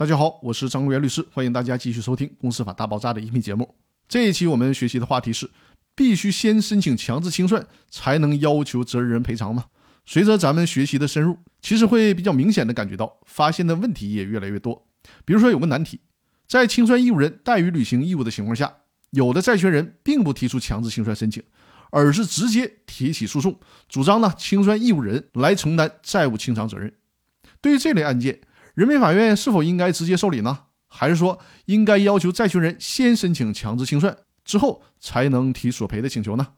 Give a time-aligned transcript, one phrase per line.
[0.00, 3.74] 大家好，我是张国元律师，欢迎大家继续收听《公司法大爆炸》的音频节目。
[4.08, 5.50] 这一期我们学习的话题是：
[5.94, 9.66] 必须先申请强制清算才能要求责任人赔偿吗？
[10.06, 14.86] 随着咱们学习的深入，其实会比较明显的感觉到，发现的问题也越来越多。
[15.26, 16.00] 比如说有个难题，
[16.48, 18.72] 在清算义务人怠于履行义务的情况下，
[19.10, 21.42] 有的债权人并不提出强制清算申请，
[21.90, 26.90] 而是直接提起诉讼，主张呢清算义务人来承担债务清偿责任。
[27.60, 28.40] 对于这类案件，
[28.80, 30.60] 人民法院是否应该直接受理呢？
[30.88, 36.54] 还是说应该要求债权人先申请强制清算，之后才能提索赔的请求呢？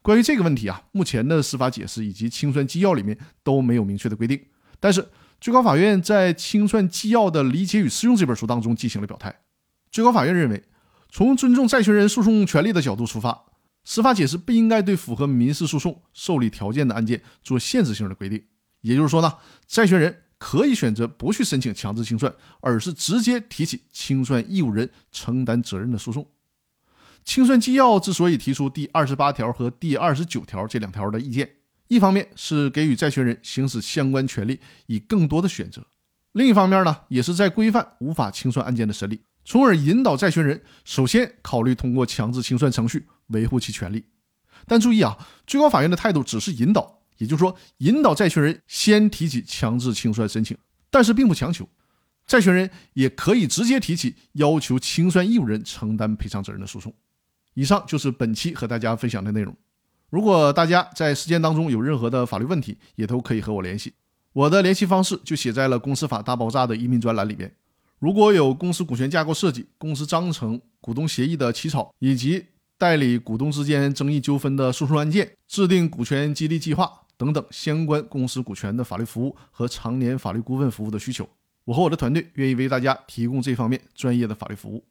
[0.00, 4.40] 关于这个问题啊，目前的司法解释以及清算纪要里面都没有明确的规定。
[4.80, 5.06] 但是
[5.38, 9.42] 最高法院在清算纪要的理解与适用这本书当中进行了表态。
[9.90, 10.64] 最高法院认为，
[11.10, 13.44] 从尊重债权人诉讼权利的角度出发，
[13.84, 18.42] 司法解释不应该对符合民事诉讼受理条件的案件做限制性的规定。
[18.80, 19.34] 也就是说呢，
[19.66, 26.26] 债权人可以选择不去申请强制清算，而是直接提起清算义务人承担责任的诉讼。
[27.22, 31.48] 清算纪要之所以提出第二十八条和第二十九条这两条的意见，
[31.88, 35.86] 一方面是给予债权人行使相关权利以更多的选择，
[36.32, 44.06] 另一方面呢，也是在规范无法清算案件的审理，从而引导债权人首先考虑通过强制清算程序维护其权利。
[44.66, 50.56] 但注意啊，最高法院的态度只是引导，也就是说，引导债权人先提起强制清算申请，
[50.90, 51.68] 但是并不强求。
[52.26, 56.94] 债权人也可以直接提起要求清算义务人承担赔偿责任的诉讼。
[57.52, 59.54] 以上就是本期和大家分享的内容。
[60.08, 63.92] 如果大家在实践当中有任何的法律问题，也都可以和我联系。
[64.32, 67.52] 我的联系方式就写在了《公司法大爆炸》的移民专栏里边。
[67.98, 72.46] 如果有公司股权架构设计、公司章程、股东协议的起草，以及
[72.80, 81.28] 代理股东之间争议纠纷的诉讼案件、制定股权激励计划等等相关公司股权的法律服务和常年法律顾问服务的需求，
[81.66, 84.82] 我和我的团队愿意为大家提供这方面专业的法律服务。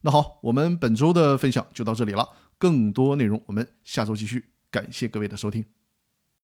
[0.00, 2.28] 那好，我们本周的分享就到这里了。
[2.58, 4.46] 更多内容我们下周继续。
[4.68, 5.75] 感谢各位的收听。